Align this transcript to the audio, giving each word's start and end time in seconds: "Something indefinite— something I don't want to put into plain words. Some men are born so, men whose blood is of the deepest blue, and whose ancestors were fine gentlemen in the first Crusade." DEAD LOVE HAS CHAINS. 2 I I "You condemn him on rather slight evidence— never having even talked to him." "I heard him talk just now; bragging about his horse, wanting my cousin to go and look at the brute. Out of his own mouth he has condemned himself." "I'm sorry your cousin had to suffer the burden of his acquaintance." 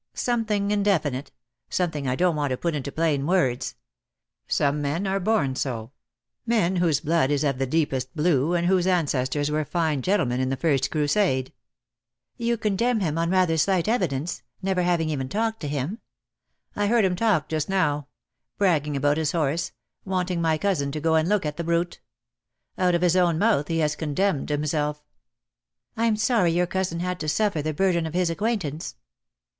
"Something 0.15 0.71
indefinite— 0.71 1.31
something 1.69 2.07
I 2.07 2.15
don't 2.15 2.35
want 2.35 2.49
to 2.49 2.57
put 2.57 2.73
into 2.73 2.91
plain 2.91 3.27
words. 3.27 3.75
Some 4.47 4.81
men 4.81 5.05
are 5.05 5.19
born 5.19 5.55
so, 5.55 5.91
men 6.43 6.77
whose 6.77 6.99
blood 7.01 7.29
is 7.29 7.43
of 7.43 7.59
the 7.59 7.67
deepest 7.67 8.15
blue, 8.15 8.55
and 8.55 8.65
whose 8.65 8.87
ancestors 8.87 9.51
were 9.51 9.63
fine 9.63 10.01
gentlemen 10.01 10.39
in 10.41 10.49
the 10.49 10.57
first 10.57 10.89
Crusade." 10.89 11.53
DEAD 11.53 11.53
LOVE 11.53 11.53
HAS 11.53 11.67
CHAINS. 11.67 12.39
2 12.39 12.43
I 12.43 12.47
I 12.47 12.47
"You 12.49 12.57
condemn 12.57 12.99
him 13.01 13.17
on 13.19 13.29
rather 13.29 13.57
slight 13.59 13.87
evidence— 13.87 14.41
never 14.63 14.81
having 14.81 15.07
even 15.11 15.29
talked 15.29 15.59
to 15.59 15.67
him." 15.67 15.99
"I 16.75 16.87
heard 16.87 17.05
him 17.05 17.15
talk 17.15 17.47
just 17.47 17.69
now; 17.69 18.07
bragging 18.57 18.95
about 18.97 19.17
his 19.17 19.33
horse, 19.33 19.71
wanting 20.03 20.41
my 20.41 20.57
cousin 20.57 20.91
to 20.93 20.99
go 20.99 21.13
and 21.13 21.29
look 21.29 21.45
at 21.45 21.57
the 21.57 21.63
brute. 21.63 21.99
Out 22.75 22.95
of 22.95 23.03
his 23.03 23.15
own 23.15 23.37
mouth 23.37 23.67
he 23.67 23.77
has 23.77 23.95
condemned 23.95 24.49
himself." 24.49 25.03
"I'm 25.95 26.15
sorry 26.15 26.53
your 26.53 26.65
cousin 26.65 27.01
had 27.01 27.19
to 27.19 27.29
suffer 27.29 27.61
the 27.61 27.71
burden 27.71 28.07
of 28.07 28.15
his 28.15 28.31
acquaintance." 28.31 28.95